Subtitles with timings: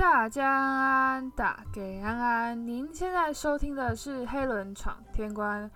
[0.00, 2.66] 大家安安，打给安安。
[2.66, 5.70] 您现在收听的是黑轮闯天关。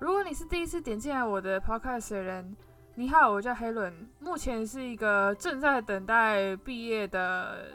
[0.00, 2.56] 如果你是第一次点进来我的 podcast 的人，
[2.96, 7.66] 你好，我叫黑轮，目前是一个正在等待毕业的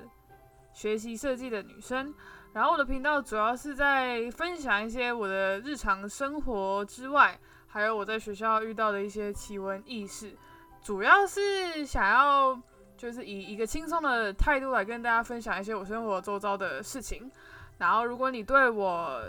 [0.73, 2.13] 学习设计的女生。
[2.51, 10.35] 然后我的频道主要是在分享一些我的日常生活之外，还有我在学校遇到的一些奇闻异事，
[10.81, 12.61] 主要是想要。
[13.03, 17.29] 就是以一个轻松的态度来跟大家分享一些我生活周遭的事情。
[17.77, 19.21] 然后，如果你对我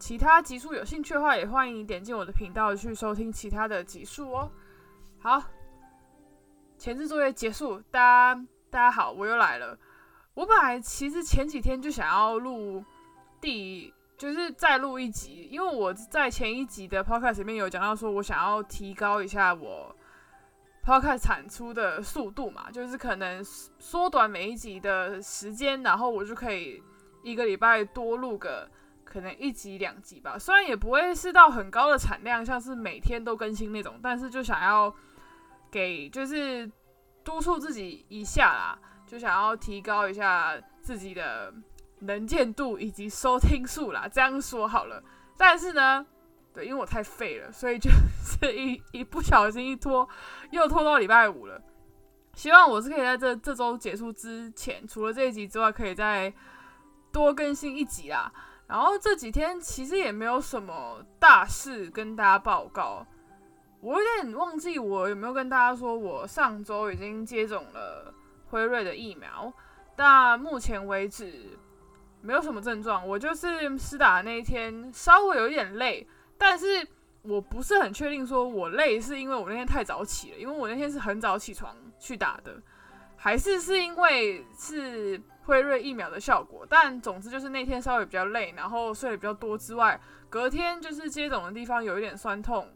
[0.00, 4.50] 其他集数有兴趣的话，也欢迎你点进我的频道去收听其他的集数哦。
[5.20, 5.40] 好，
[6.76, 8.34] 前置作业结束，大家
[8.68, 9.78] 大家好，我又来了。
[10.34, 12.84] 我本来其实前几天就想要录
[13.40, 19.94] 第，就是再录一集，因为我在前一集的 podcast 里面有讲到，说我想要提高一下我。
[20.86, 26.82] 加快产出的速度嘛，就是可能缩短每一集的时间，然后我就可以
[27.22, 28.70] 一个礼拜多录个
[29.02, 30.38] 可能一集两集吧。
[30.38, 34.94] 虽然也不会是到很高的产量，像是每天都更新那种，但是就想要
[35.70, 36.70] 给就是
[37.24, 41.52] 督促自己一下啦，就想要提高一下自己的
[42.00, 44.06] 能见度以及收听数啦。
[44.06, 45.02] 这样说好了，
[45.38, 46.04] 但是呢。
[46.54, 47.90] 对，因为我太废了，所以就
[48.22, 50.08] 是一一不小心一拖，
[50.52, 51.60] 又拖到礼拜五了。
[52.34, 56.32] 希望我是可以在这这周结束之前，除了这一集之外，可以再
[57.12, 58.32] 多更新一集啦。
[58.68, 63.04] 然后这几天其实也没有什么大事跟大家报告。
[63.80, 68.14] 我有点忘记我有没有跟大家说，我上周已经接种了
[68.46, 69.52] 辉瑞的疫苗，
[69.96, 71.58] 但目前为止
[72.22, 73.06] 没有什么症状。
[73.06, 76.06] 我就是施打那一天稍微有一点累。
[76.36, 76.86] 但是
[77.22, 82.60] 我不是很确定，说我累是因为我那天太早起了，因为我那天是很早起床去打的，
[83.16, 86.66] 还是是因为是辉瑞疫苗的效果？
[86.68, 92.68] 但总之就是那天稍微比较累，然后睡得比较多之外，隔天就是接种的地方有一点酸痛，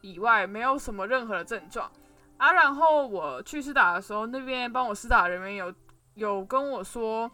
[0.00, 1.90] 以外没有什么任何的症状
[2.36, 2.52] 啊。
[2.52, 5.74] 然后我去试打的时候，那边帮我试打的人员有
[6.14, 7.28] 有跟我说，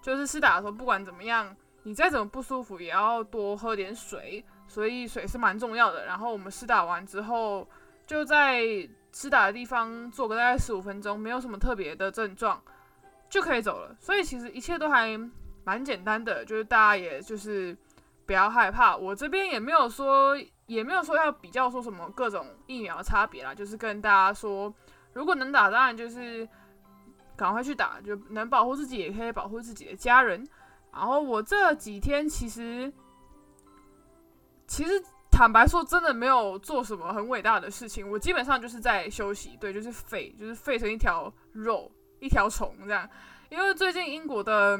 [0.00, 4.44] 就是试打的时候不管怎么样，你再怎么不舒服也要多喝点水。
[4.72, 6.06] 所以水是蛮重要的。
[6.06, 7.68] 然后我们施打完之后，
[8.06, 8.62] 就在
[9.12, 12.58] 施打的地方坐个大概十五分钟，没有什么特别的症状，
[13.28, 13.94] 就可以走了。
[14.00, 15.20] 所以其实一切都还
[15.64, 17.76] 蛮简单的，就是大家也就是
[18.24, 18.96] 不要害怕。
[18.96, 20.34] 我这边也没有说，
[20.64, 24.72] 也没有说要比较说什么各种疫苗差别啦，就是跟大家说，
[25.12, 26.48] 如果能打，当然就是
[27.36, 30.48] 赶快去打，就能保护自己，也可以保护自己的家人。
[30.90, 32.90] 然后我这几天其实。
[34.72, 34.92] 其实
[35.30, 38.10] 坦白说，真的没有做什么很伟大的事情。
[38.10, 43.06] 我基本上就是在休息，对，就是废，就是废成一条肉，一条虫这样。
[43.50, 44.78] 因为最近英国的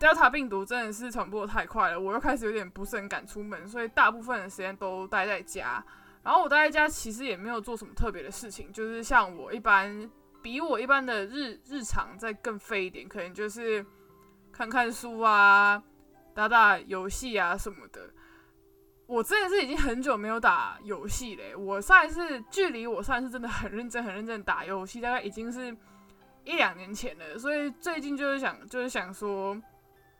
[0.00, 5.80] Delta 病毒真的是传播太快了，我又开始有点不是很敢出门，所以大部分的时间都待在家。
[6.24, 10.10] 然后我待在家其实也没有做什么特别的事情，就是像我一般，
[10.42, 13.86] 比我一般的日日常再更废一点，可能就是
[14.50, 15.80] 看看书啊，
[16.34, 18.10] 打打游戏啊什么的。
[19.06, 21.54] 我真的是已经很久没有打游戏嘞。
[21.54, 25.76] 我上一次距离我上一次真的很认真、很认真打游戏，大概已经是
[26.44, 27.38] 一两年前了。
[27.38, 29.56] 所以最近就是想，就是想说，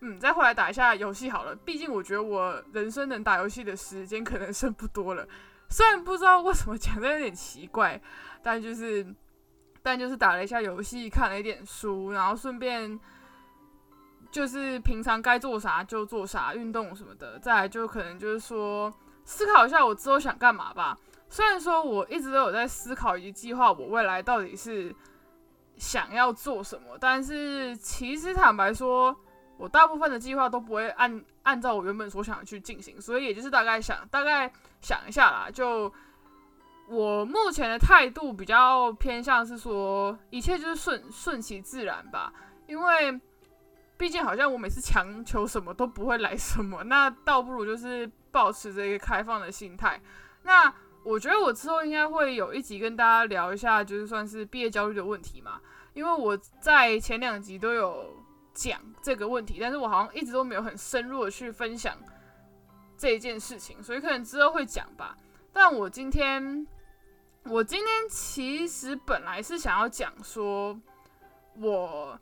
[0.00, 1.54] 嗯，再回来打一下游戏好了。
[1.54, 5.26] 毕竟我觉得我人生能打游戏的时间可能剩不多了。
[5.68, 8.00] 虽然不知道为什么讲的有点奇怪，
[8.42, 9.04] 但就是，
[9.82, 12.98] 但就是打了一下游戏，看了一点书，然后顺便。
[14.36, 17.38] 就是平常该做啥就做啥，运动什么的。
[17.38, 18.92] 再来就可能就是说
[19.24, 20.94] 思考一下我之后想干嘛吧。
[21.30, 24.94] 虽然说我一直都有在思考以及计划我未来到底是
[25.78, 29.16] 想要做什么，但是其实坦白说，
[29.56, 33.00] 我大部分的计划都不会按按照我原本所想的去进行。
[33.00, 34.52] 所以也就是大概想大概
[34.82, 35.48] 想一下啦。
[35.50, 35.90] 就
[36.88, 42.30] 我目前的态度比较偏向是说，一切就是顺顺其自然吧，
[42.66, 43.18] 因为。
[43.98, 50.00] 毕竟好像我每次强求什么都不会来什么， 那倒不如就是保持着一个开放的心态。
[50.42, 50.72] 那
[51.02, 55.60] 我觉得我之后应该会有一集跟大家聊一下，就是算是毕业焦虑的问题嘛。
[55.94, 58.14] 因为我在前两集都有
[58.52, 61.96] 讲这个问题，但是我好像一直都没有很深入的去分享
[62.98, 65.16] 这一件事情，所以可能之后会讲吧。
[65.52, 66.66] 但我今天，
[67.44, 70.78] 我今天其实本来是想要讲说，
[71.58, 72.18] 我。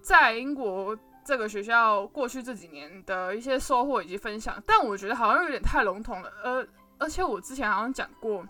[0.00, 6.68] 在英国这个学校过去这几年的一些收获以及分享，但我觉得好像有点太笼统了，而
[6.98, 8.44] 而且我之前好像讲过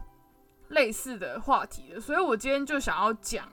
[0.68, 3.48] 类似的话题的，所以我今天就想要讲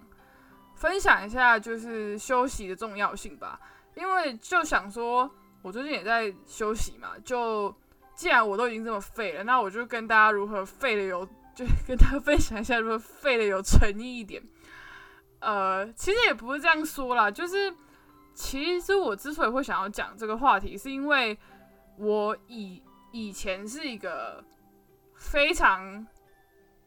[0.75, 3.59] 分享一下就是休息的重要性吧。
[3.95, 5.29] 因为就想说，
[5.63, 7.73] 我最近也在休息嘛，就
[8.13, 14.39] 既然我都已经这么废了，那我就跟大家如何废的有，就跟大家分享一下如何废的有诚意一点。
[15.39, 17.73] 呃，其实也不是这样说啦，就是
[18.37, 21.35] 其实我之所以会想要讲这个话题，是因为
[21.97, 24.43] 我以以前是一个
[25.15, 26.05] 非常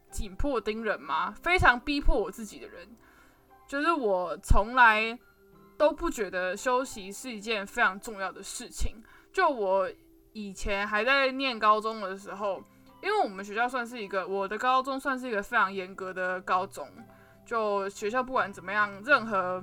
[0.09, 2.87] 紧迫盯人嘛，非常逼迫我自己的人，
[3.67, 5.19] 就是我从来
[5.77, 9.03] 都不觉得休息是一件非常重要的事情。
[9.33, 9.91] 就我
[10.31, 12.63] 以前还在念高中的时候，
[13.03, 16.87] 因为我们学校算是一个，我的高中算是一个非常严格的高中。
[17.45, 19.61] 就学校不管怎么样，任何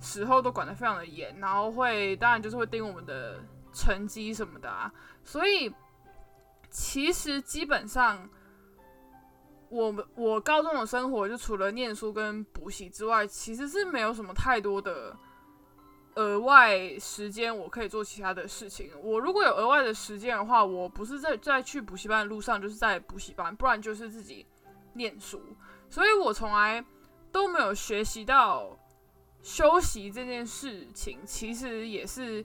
[0.00, 3.42] 时候都管得非常的严，然后会当然就是会盯我们的
[3.72, 4.92] 成绩什么的啊。
[5.24, 5.74] 所以
[6.70, 8.28] 其实基本上，
[9.68, 15.16] 我们我高中的生活就除了念书跟补习之外，其实是没有什么太多的
[16.14, 18.90] 额外时间我可以做其他的事情。
[19.02, 24.46] 我如果有额外的时间的话，我不是在在去补习班的路上，就是在补习班，不然就是自己
[24.92, 25.42] 念书。
[25.88, 26.84] 所以我从来。
[27.30, 28.74] 都没有学习到
[29.42, 32.44] 休息这件事情，其实也是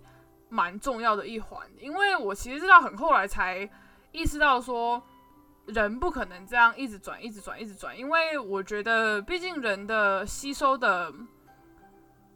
[0.50, 1.68] 蛮重要的一环。
[1.80, 3.70] 因为我其实是到很后来才
[4.12, 5.02] 意识到，说
[5.66, 7.98] 人不可能这样一直转、一直转、一直转。
[7.98, 11.14] 因为我觉得，毕竟人的吸收的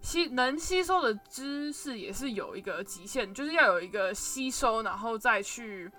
[0.01, 5.89] 吸能吸收的知识也是有一个极限，就是要有一个吸收，然后再去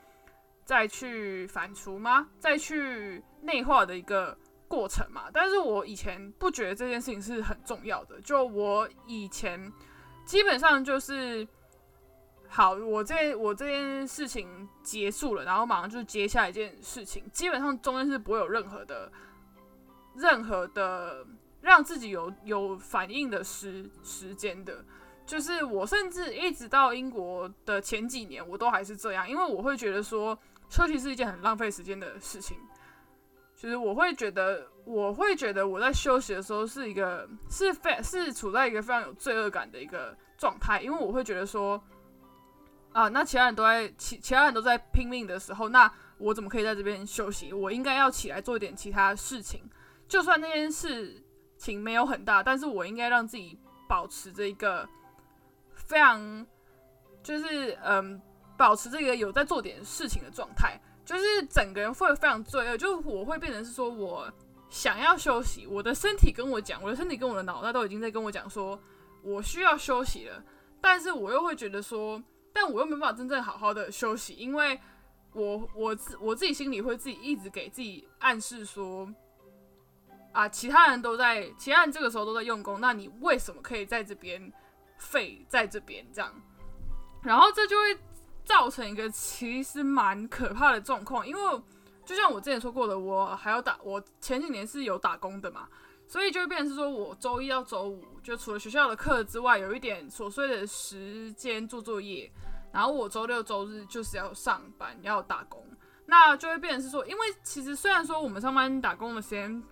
[0.65, 2.29] 再去反刍吗？
[2.39, 4.37] 再去内化的一个。
[4.69, 8.21] 过程嘛，但是我以前不觉得这件事情是很重要的。
[8.21, 9.73] 就我以前
[10.25, 11.49] 基本上就是，
[12.49, 19.11] 好，我这我这件事情结束了，然后马上就接下一件事情，基本上中间是不会有任何的、
[20.15, 21.27] 任何的
[21.63, 24.85] 让自己有有反应的时时间的。
[25.27, 30.39] 就是我甚至一直到英国的前几年，我都还是这样，因为我会觉得说
[30.71, 32.57] 休息是一件很浪费时间的事情。
[33.59, 41.83] 其实我会觉得，我会觉得我在休息的时候是一个是非是处在一个非常有罪恶感的一个状态，因为我会觉得说，
[42.93, 47.53] 啊，那其他人都在其其他人都在拼命的时候，那我怎么可以在这边休息？
[47.53, 49.69] 我应该要起来做一点其他事情，
[50.07, 51.21] 就算那件事
[51.57, 53.59] 情没有很大，但是我应该让自己
[53.89, 54.89] 保持着一个
[55.75, 56.47] 非常
[57.25, 58.23] 就是嗯，
[58.57, 60.81] 保持这个有在做点事情的状态。
[61.09, 64.31] 就是整个人会非常罪恶，就我会变成是说，我
[64.69, 68.79] 想要休息，我的身体跟我讲，我的身体跟我的脑袋都已经在跟我讲说，
[69.23, 70.45] 我需要休息了。
[70.83, 72.23] 但是我又会觉得说，
[72.53, 74.79] 但我又没办法真正好好的休息，因为
[75.33, 79.11] 我我自我自己心里会自己一直给自己暗示说，
[80.33, 84.53] 啊，其他人都在，其他人这个时候都在用功，那你为什么可以在这边
[84.99, 86.31] 废在这边这样？
[87.23, 87.99] 然后这就会。
[88.49, 91.63] 造成一个其实蛮可怕的状况，因为
[92.07, 95.69] 就像我之前说过的，我还要打，我前几年是有打工的嘛，
[96.07, 102.33] 所以就会变成是说我周一到周五就除了学校的课之外，有一点琐碎的时间做作业，
[102.73, 105.63] 然后我周六周日就是要上班要打工，
[106.07, 109.63] 那就会变成是说，因为其实虽然说我们上班打工的时间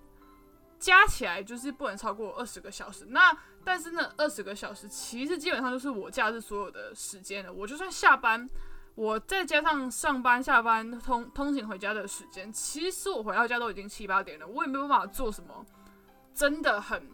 [0.78, 8.48] 加起来就是不能超过二十个小时，那但是那二十个小时其实基本上就是我假日所有的时间了，我就算下班。
[8.94, 15.66] 我再加上上班、下班、通通勤回家的时间，其实我回到家都已经七八点了，我也没有办法做什么
[16.32, 17.06] 真的很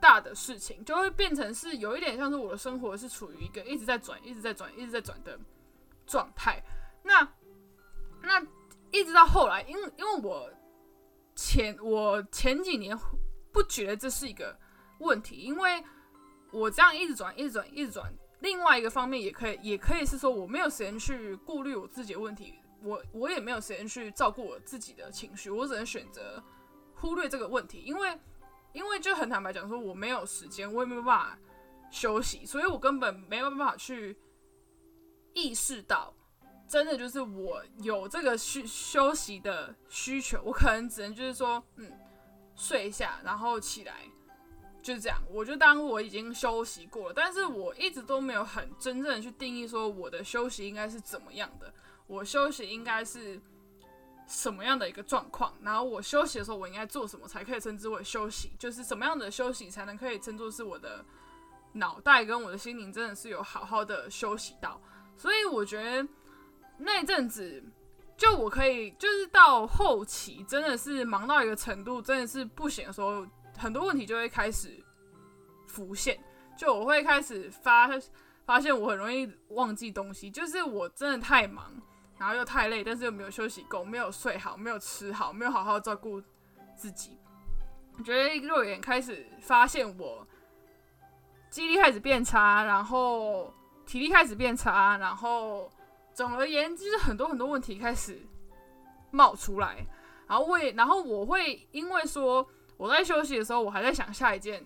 [0.00, 5.38] 大的事情，就会变成是有一点像是我的生活是处于一个一直在转、一直在转、一直在转的
[6.06, 6.62] 状态。
[7.02, 7.28] 那
[8.22, 8.42] 那
[8.90, 10.50] 一直到后来，因为因为我
[11.34, 12.98] 前我前几年
[13.52, 14.58] 不觉得这是一个
[14.98, 15.82] 问题，因为
[16.50, 18.12] 我这样一直转、一直转、一直转。
[18.40, 26.42] 另外一个方面也可以，也可以是说我没有时间去顾虑我自己的问题，我我也没有时间去照顾我自己的情绪，我只能选择
[26.96, 28.18] 忽略这个问题，因为
[28.72, 31.38] 因为就很坦白讲说我没有时间，我也没有办法
[31.90, 34.16] 休息，所以我根本没有办法去
[35.34, 36.12] 意识到，
[36.72, 41.92] 真的就是我有这个需休息的需求，我可能只能就是说，嗯，
[42.56, 43.92] 睡一下，然后起来。
[44.82, 51.70] 就是这样，我就当我已经休息过了，但是我一直都没有很真正的去定义说我的休息应该是怎么样的，
[52.06, 53.38] 我休息应该是
[54.26, 61.04] 什么样的一个状况，然后我休息的时候我应该做什么才可以称之为休息，就是什么样的休息才能可以称作是我的
[61.74, 64.80] 脑袋跟我的心灵真的是有好好的休息到，
[65.16, 66.08] 所以我觉得
[66.84, 67.62] 那阵子
[68.16, 73.26] 就我可以就是到后期真的是忙到一个程度，真的是不行的时候。
[73.58, 74.82] 很多问题就会开始
[75.68, 76.18] 浮现，
[76.56, 77.88] 就我会开始发
[78.44, 81.70] 发现我很容易忘记东西，就是我真的太忙，
[82.18, 86.20] 然后又太累，但是又没有休息够，没有睡好，没有吃好，没有好好照顾
[86.74, 87.18] 自己。
[87.98, 90.26] 我觉得肉眼开始发现我
[91.50, 93.52] 记忆力开始变差，然后
[93.86, 95.70] 体力开始变差，然后
[96.14, 98.20] 总而言之，很多很多问题开始
[99.10, 99.86] 冒出来。
[100.26, 104.64] 然后我也，然后我会因为说我在休息的时候，我还在想下一件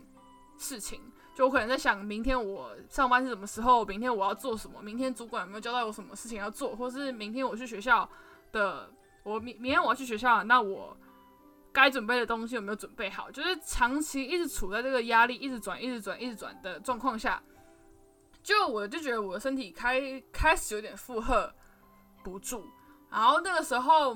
[0.58, 1.00] 事情，
[1.34, 8.08] 就我可能在想明天我上班是什么时候，明天我要做什么，明天主管有没有交代我什么事情要做，或是明天我去学校
[8.52, 8.90] 的，
[9.22, 10.96] 我明明天我要去学校，那我。
[11.72, 13.30] 该准备的东西有没有准备好？
[13.30, 17.42] 就是长期一直处在这个压力一直转、一直转、一直转的状况下，
[18.46, 21.52] 就我就觉得我的身体开开始有点负荷
[22.22, 22.64] 不住。
[23.10, 24.14] 然后那个时候，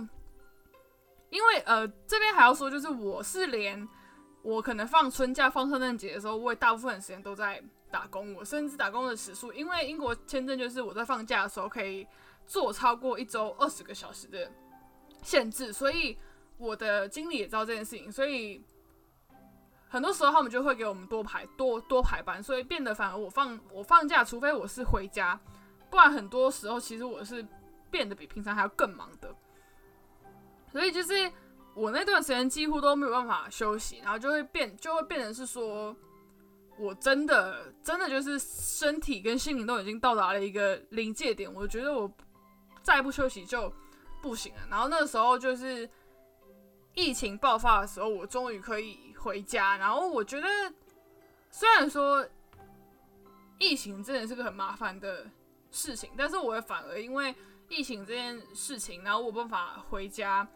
[1.31, 3.89] 因为呃这边还要说，就是我是连
[4.43, 7.61] 我可能放春假、放圣诞节的时候，我也大部分时间都在
[7.91, 8.33] 打工。
[8.35, 12.07] 我甚至打工的时数，因为英国签证就是我在放假的时候可以
[12.47, 14.49] 做超过一周二十个小时的
[15.25, 16.17] 限制，所以。
[16.61, 18.63] 我的经理也知道这件事情，所以
[19.93, 25.39] 很多时候他们就会给我们多排多多排班，所以变得反而我放我放假，除非我是回家，
[25.91, 27.45] 不然很多时候其实我是
[27.91, 29.35] 变得比平常还要更忙的。
[30.71, 31.29] 所以就是
[31.75, 35.95] 我那段时间几乎都没有办法休息，然后就会变就会变成是说，
[36.79, 42.09] 我真的真的就是身体跟心灵都已经到达了一个临界点，我觉得我
[42.81, 43.73] 再不休息就
[44.23, 44.61] 不行了。
[44.71, 45.91] 然后那个时候就是。
[46.93, 49.77] 疫情爆发的时候，我终于可以回家。
[49.77, 50.49] 然后我觉得，
[51.51, 52.27] 虽然说
[53.59, 55.27] 疫情真的是个很麻烦的
[55.71, 57.35] 事情，但是我也反而因为
[57.69, 60.47] 疫情这件事情，然后我办法回家，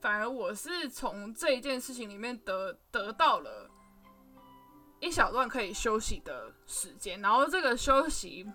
[0.00, 3.70] 反而我是从这一件事情里面得得到了
[5.00, 7.20] 一小段可以休息的时间。
[7.20, 8.46] 然后这个休息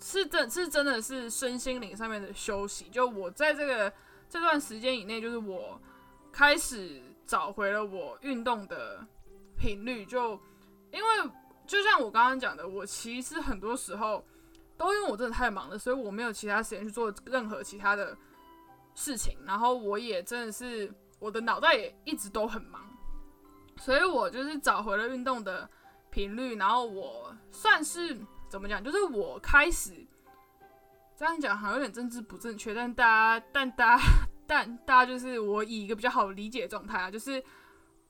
[0.00, 2.88] 是真，是真的是身心灵上面的休息。
[2.90, 3.92] 就我在这个
[4.28, 5.80] 这段时间以内，就是我。
[6.32, 9.06] 开始找回了我运动的
[9.56, 10.32] 频率，就
[10.90, 11.30] 因为
[11.64, 14.26] 就像我刚刚讲的，我其实很多时候
[14.76, 18.18] 都因为我真的太忙了，所以我没有其他时间去做任何其他的
[18.96, 19.38] 事情。
[19.46, 22.84] 然后我也真的是我的脑袋也一直都很忙，
[23.76, 25.70] 所以我就是找回了运动的
[26.10, 26.56] 频率。
[26.56, 28.18] 然后我算是
[28.48, 30.04] 怎么讲，就是我开始
[31.16, 33.04] 这样讲好像有点政治不正确，但大
[33.38, 34.02] 家但大家。
[34.50, 37.40] 但大家就是我以一个比较好理解的状态啊，就是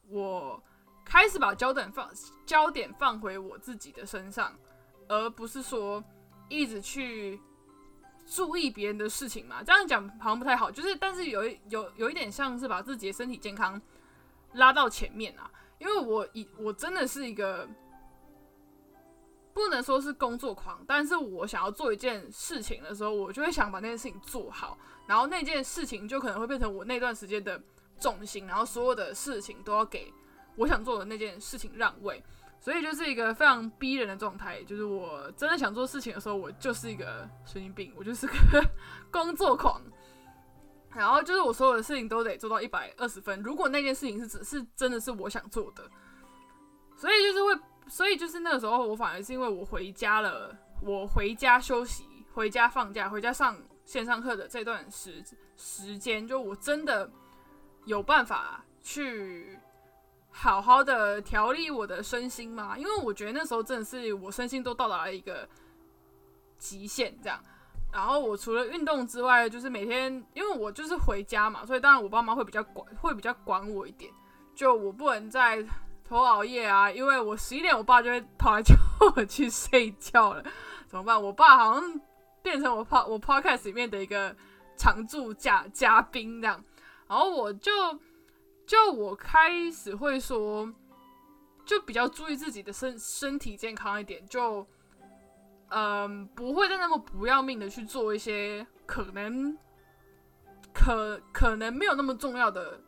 [0.08, 0.58] 我
[1.04, 2.10] 开始把焦点放
[2.46, 4.50] 焦点放回我自己的身上，
[5.06, 6.02] 而不是说
[6.48, 7.38] 一直去
[8.26, 9.62] 注意别人的事情嘛。
[9.62, 13.78] 这样讲好像不太好，就是但是有一有有一点像是把自己的身体健康
[14.54, 17.68] 拉到前面啊，因为我以我真的是一个。
[19.52, 27.60] 不能说是工作狂，但是我想要做一件事情的时候，我就会想把那件事情做好，然后那件事情就可能会变成我那段时间的
[27.98, 30.12] 重心，然后所有的事情都要给
[30.56, 32.22] 我想做的那件事情让位，
[32.60, 34.62] 所以就是一个非常逼人的状态。
[34.62, 38.64] 就是我真的想做事情的时候，我就是一个神经病，我就是个
[39.10, 39.82] 工作狂，
[40.94, 43.42] 然后就是我所有的事情都得做到一百二十分。
[43.42, 45.82] 如果那件事情是只是真的是我想做的，
[46.96, 47.60] 所以就是会。
[47.90, 55.22] 所以就是那个时候，我反而是因为我回家了，我回家休息，回家放假，回家上线上课的这段时
[55.56, 57.10] 时间，就我真的
[57.86, 59.58] 有办法去
[60.30, 62.78] 好好的调理我的身心嘛？
[62.78, 65.48] 因为我觉得那时候真的是我身心都到达了一个
[66.56, 67.42] 极限，这样。
[67.92, 74.12] 然后我除了运动之外，就是每天，因为我就是回家嘛，所以当然我爸妈会比较管，会比较管我一点，
[74.54, 75.66] 就我不能在。
[76.10, 78.74] 偷熬夜啊，因为我十一点，我爸就会跑来叫
[79.14, 80.42] 我去睡觉了，
[80.88, 81.22] 怎么办？
[81.22, 82.00] 我爸好像
[82.42, 84.34] 变成我 p 我 podcast 里面的一个
[84.76, 86.64] 常驻嘉嘉宾这样，
[87.06, 87.70] 然后我就
[88.66, 90.68] 就我开始会说，
[91.64, 94.66] 就比较注意自己的身身体健康一点，就
[95.68, 99.56] 嗯不会再那么不要命的去做一些可能
[100.74, 102.80] 可可能没有那么重要的。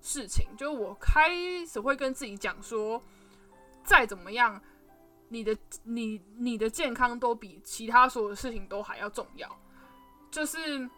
[0.00, 1.28] 事情就我开
[1.66, 3.02] 始会跟自己讲说，
[3.84, 4.62] 再怎么样，
[5.28, 9.48] 你的你你的健康都比其他所有事情都还要重要。
[10.30, 10.88] 就是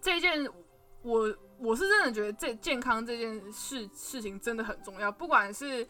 [0.00, 0.46] 这件，
[1.02, 5.10] 我我是真的觉得这健康这件事事情真的很重要。
[5.10, 5.88] 不管是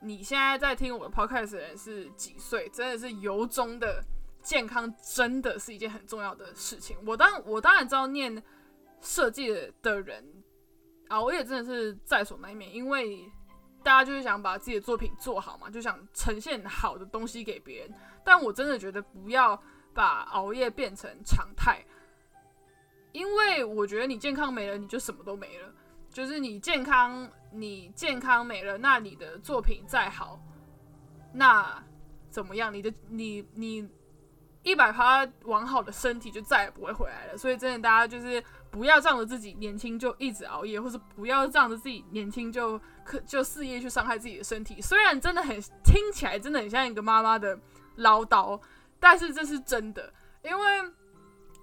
[0.00, 4.02] 你现在在听我的 podcast 的人是几岁，真的是由衷的
[4.42, 6.96] 健康真的是一件很重要的事情。
[7.06, 8.42] 我当我当然知道念
[9.00, 9.48] 设计
[9.80, 10.42] 的人。
[11.12, 13.30] 啊，我也真的是在所难免，因为
[13.82, 17.94] 大家就是想把自己的作品做好嘛，就想呈现好的东西给别人。
[18.24, 21.84] 但我真的觉得不要把熬夜变成常态，
[23.12, 25.68] 因为我觉得你健康没了，你就什么都没了。
[26.10, 30.40] 就是你健康，你健康没了，那你的作品再好，
[31.30, 31.84] 那
[32.30, 32.72] 怎么样？
[32.72, 33.86] 你的你你
[34.62, 37.36] 一百趴完好的身体就再也不会回来了。
[37.36, 38.42] 所以真的，大家就是
[38.72, 44.80] 不要仗着自己年轻就一直熬夜，或者不要仗着自己年轻就可就肆意去伤害自己的身体。
[44.80, 47.56] 虽然真的很听起来真的很像一个妈妈的
[47.94, 48.60] 唠叨，
[48.98, 50.12] 但是这是真的。
[50.42, 50.92] 因为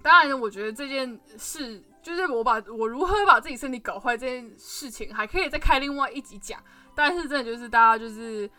[0.01, 1.83] 当然，我觉得这件事。
[2.01, 6.57] 就是我把我如何把自己身体搞坏这件事情，还可以再开另外一集讲。
[6.95, 8.49] 但是真的就是大家就是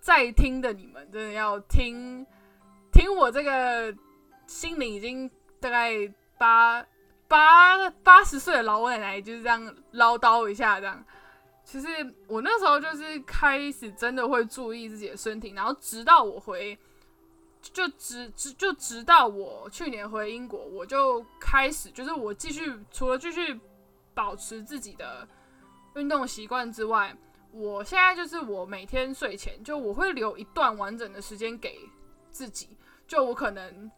[0.00, 2.26] 在听的你们，真的要听
[2.90, 3.94] 听我这个
[4.46, 6.82] 心灵已经大概八
[7.28, 11.04] 八八十岁的老奶奶就是这样唠叨一下这样。
[11.64, 11.88] 其实
[12.26, 16.78] 我那时候就是开始真的会注意自己的身体，然后直到我回。
[17.72, 23.58] 就直直就直到我去年回英国，我就开始就是我继续除了继续
[24.14, 25.26] 保持自己的
[25.96, 27.12] 运动习惯之外，
[27.50, 31.76] 我现在就是我每天睡前就我会留一段完整的时间给
[32.30, 32.68] 自己，
[33.08, 33.90] 就我可能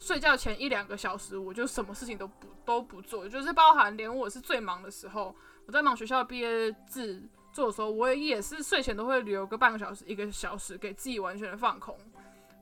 [0.00, 5.34] 睡觉前一两个小时，我就什么事情都不都不做，就是包含连我是最忙的时候，
[5.66, 11.96] 我在忙学校毕业制作的时候，我也是睡前都会留个半个小时一个小时给自己完全的放空。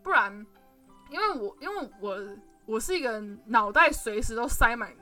[0.03, 0.47] 不然，
[1.11, 4.93] 因为我因为我我是一个脑袋随时都塞满、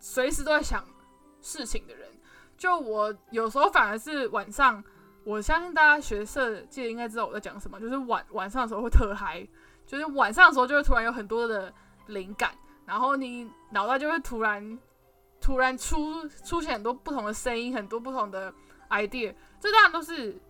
[0.00, 0.84] 随时都在想
[1.40, 2.08] 事情的人。
[2.56, 4.82] 就我有时候反而是晚上，
[5.24, 7.78] 我相信大家学设计应该知道我在讲什么。
[7.78, 9.46] 就是晚晚上的时候会特嗨，
[9.92, 11.70] 就是晚上的时候就会突然有很多的
[12.06, 12.52] 灵感，
[12.86, 14.78] 然后你脑袋就会突然
[15.38, 18.50] 突然出出现很多不同的声音，很多不同的
[18.88, 19.34] idea。
[19.60, 20.40] 这当然都是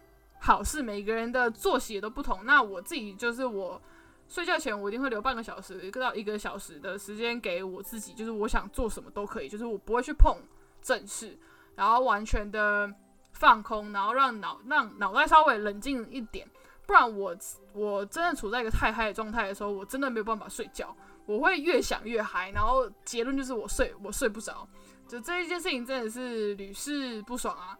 [0.40, 2.46] 好事，每个人的作息也都不同。
[2.46, 3.82] 那我自己就是我。
[4.28, 10.34] 睡觉前我一定会留半个小时，一个到一个小时的时间给我自己，就是我想做什么都可以，就是我不会去碰
[10.80, 11.38] 正事，
[11.74, 12.90] 然后完全的
[13.32, 16.48] 放空，然后让脑让脑袋稍微冷静一点，
[16.86, 17.36] 不然我
[17.72, 20.94] 我真的处在一个太嗨的状态的时候，我真的没有办法睡觉，
[21.26, 24.68] 我会越想越嗨，然后结论就是我睡我睡不着，
[25.08, 27.78] 就这一件事情真的是屡试不爽啊，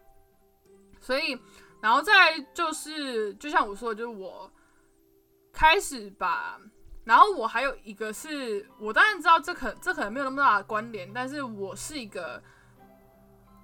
[1.01, 1.39] 所以
[1.81, 4.51] 然后再就是就像我说的，就是我。
[5.55, 6.59] 开始吧，
[7.05, 12.43] 然后我还有一个是我当然知道这可这可能没有那么大的关联，但是我是一个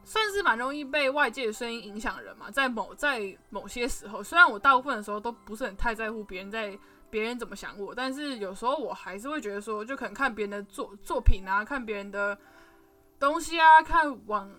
[0.09, 6.79] 算是蛮容易被外界的声音影响人嘛，在某在某些时候，虽然我大部分的时候都不是很太在乎别人在
[7.11, 12.39] 别人怎么想我，但是有时候我还是会觉得说，就可能看别人的作作品啊，看别人的
[13.19, 14.51] 东西啊，看网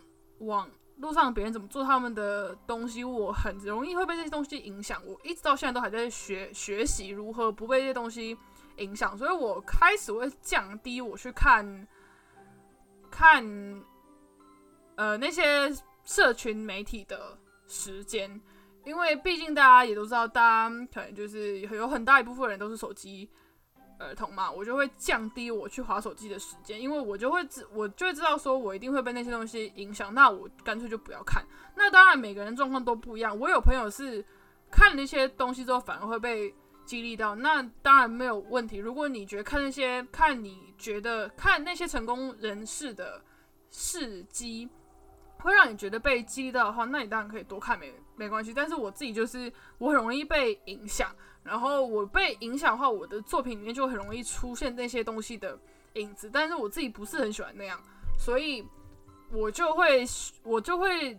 [0.42, 0.70] 网。
[1.00, 5.02] 路上别人怎么做他们的东西，我很容易会被这些东西影响。
[5.06, 8.38] 我一直到现在都还在学学习如何不被这些东西
[8.80, 11.88] 影响，所以我开始会降低我去看
[13.10, 13.42] 看
[15.00, 18.30] 呃那些社群媒体的时间，
[18.84, 23.30] 因为毕竟大家也都知道，大家可能就是有很大一部分人都是手机。
[23.98, 31.44] 儿童嘛，我就会降低我去划手机的时间，因为我就会知，我就会知道说，我一定会被那些东西影响，那我干脆就不要看。
[31.76, 33.38] 那当然，每个人状况都不一样。
[33.38, 34.24] 我有朋友是
[34.72, 36.54] 看那些东西之后，反而会被
[36.86, 38.78] 激励到，那当然没有问题。
[38.78, 43.22] 如果你觉得看那些，看你觉得看那些成功人士的
[43.70, 44.70] 事迹，
[45.44, 48.54] 会让你觉得被激励到的话，那你当然可以多看，没没关系。
[48.54, 51.10] 但是我自己就是我很容易被影响。
[51.42, 55.58] 然后我被影响的话，我的作品里面就很容易出现那些东西的
[55.94, 56.30] 影子。
[56.32, 57.82] 但是我自己不是很喜欢那样，
[58.20, 58.64] 所以
[59.32, 60.04] 我就会
[60.44, 61.18] 我就会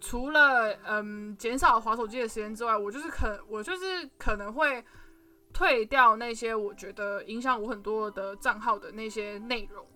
[0.00, 4.82] 除了嗯减少划手机的时间之外，我就是可我就是可能会
[5.52, 9.86] 退掉那些我觉得影响我很多的账号的那些内容，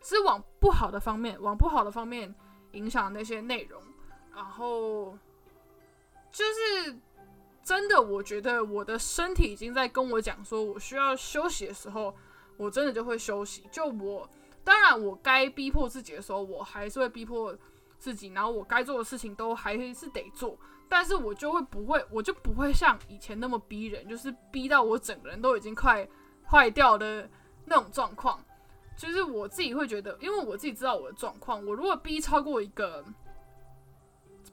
[0.00, 2.32] 是往不好的方面往不好的方面
[2.72, 3.82] 影响那些内容，
[4.34, 5.16] 然后
[6.30, 6.98] 就是。
[7.64, 12.16] 真的，我觉得我的身体已经在跟我讲，说我需要休息的时候，
[12.56, 13.68] 我真的就会休息。
[13.70, 14.26] 就我，
[14.64, 17.54] 当然我该逼迫自己的时候，我还是会逼迫
[17.98, 20.58] 自己，然后我该做的事情都还是得做。
[20.88, 26.08] 但是我就会不会，我就不会像以前那么逼人，就是逼到我整个人都已经快
[26.50, 27.28] 坏掉的
[27.66, 28.42] 那种状况。
[28.98, 33.02] 就是我自己会觉得，因为我自己知道我的状况，我如果逼超过一个，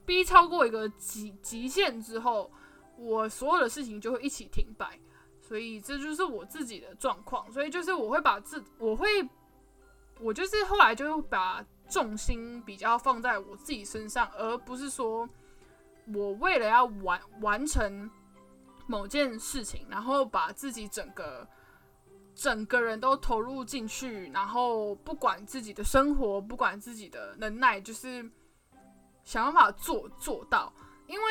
[0.06, 2.50] 逼超过一个极极限之后。
[2.98, 4.98] 我所有的事情就会一起停摆，
[5.42, 7.52] 所以这就是我自己的状况。
[7.52, 9.06] 所以就是我会把自，我会，
[10.22, 15.28] 我就是后来就把重心比较放在我自己身上，而不是说
[16.14, 18.10] 我为了要完完成
[18.88, 21.46] 某件事情，然后把自己整个
[22.36, 28.30] 整个人都投入进去，然后不管自己的生活，不管自己的能耐，就是
[29.24, 30.72] 想办法做做到。
[31.08, 31.26] 因为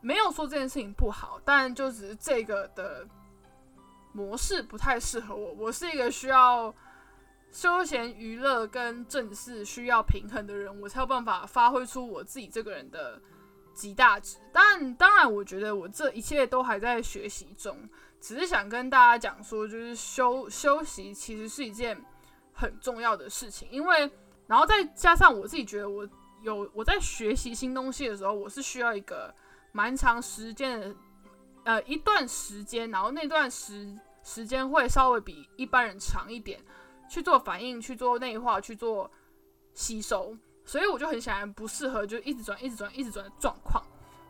[0.00, 3.06] 没有说这件事情不好，但就只是这个的
[4.12, 5.52] 模式不太适合我。
[5.52, 6.74] 我是一个需要
[7.50, 13.20] 休闲娱乐跟正式需要平衡的人，我才有办法发挥出我自己这个人的。
[13.76, 17.78] 极大值，但当然，我觉得我这一切都还在学习中，
[18.18, 22.02] 只是想跟大家讲说，就是休休息其实是一件
[22.54, 24.10] 很重要的事情，因为
[24.46, 26.08] 然后再加上我自己觉得我
[26.42, 29.32] 有我在学习新东西的时候，我是需要一个
[29.72, 30.96] 蛮长时间的
[31.64, 36.58] 呃一段时间，然后那段时时间会稍微比一般人长一点，
[37.10, 39.10] 去做反应，去做内化，去做
[39.74, 40.34] 吸收。
[40.66, 43.80] 所以我就很显然不适合就一直转、一直转、一直转的状况，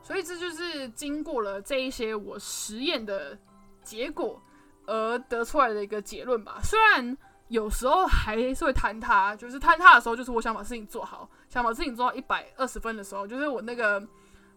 [0.03, 3.37] 所以这就是经过了这一些我实验的
[3.83, 4.41] 结果
[4.85, 6.61] 而得出来的一个结论吧。
[6.63, 7.17] 虽然
[7.49, 14.07] 有时候还是会坍塌，就是坍塌的时候，就是我想把事情做好，想把事情做到一百二十分的时候，就是我那个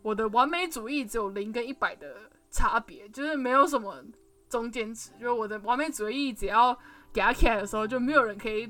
[0.01, 2.13] 我的完美主义只有零跟一百的
[2.51, 4.03] 差别，就是没有什么
[4.49, 6.77] 中间值，就是我的完美主义只要
[7.13, 8.69] 给它起来的时候，就没有人可以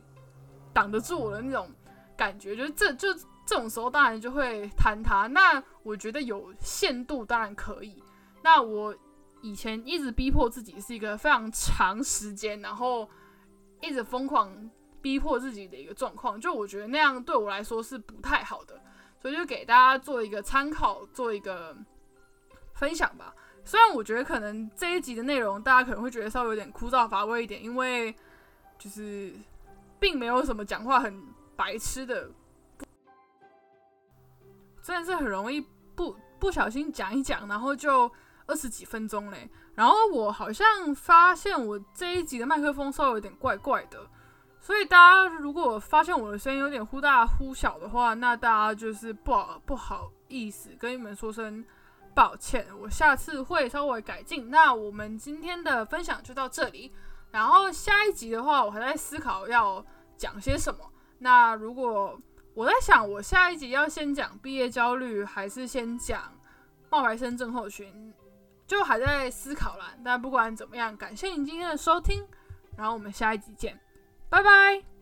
[0.72, 1.67] 挡得住我的那种。
[2.20, 3.14] 感觉就是这就
[3.46, 5.26] 这种时候，当然就会坍塌。
[5.28, 8.04] 那我觉得有限度当然可以。
[8.44, 8.94] 那我
[9.42, 13.10] 以前一直逼迫自己是一个非常长时间，然后
[13.80, 14.70] 一直疯狂
[15.02, 16.38] 逼迫自己的一个状况。
[16.42, 18.82] 就我觉得那样对我来说是不太好的，
[19.22, 21.74] 所以就给大家做一个参考，做一个
[22.74, 23.34] 分享吧。
[23.64, 28.14] 虽然我觉得可能这一集的内容大家可能会觉得稍微有点枯燥乏味一点，因为
[28.78, 29.34] 就是
[30.02, 31.38] 并没有什么讲话很。
[31.60, 32.32] 白痴的，
[34.82, 35.60] 真的是很容易
[35.93, 38.10] 不不小心讲一讲，然后就
[38.48, 39.50] 二十几分钟嘞。
[39.76, 44.10] 然后我好像发现我这一集的麦克风稍微有点怪怪的，
[44.62, 51.65] 所以大家如果发现我的声音有点忽大忽小的话，那大家就是不好不好意思跟你们说声
[52.15, 54.50] 抱歉，我下次会稍微改进。
[54.50, 56.93] 那我们今天的分享就到这里，
[57.32, 60.89] 然后下一集的话，我还在思考要讲些什么。
[61.20, 62.20] 那如果
[62.54, 66.34] 我在想，我下一集要先讲毕业焦虑，还是先讲
[66.90, 68.14] 冒牌生症候群，
[68.66, 69.94] 就还在思考啦。
[70.04, 72.26] 但不管怎么样，感谢你今天的收听，
[72.76, 73.80] 然后我们下一集见，
[74.30, 74.99] 拜拜。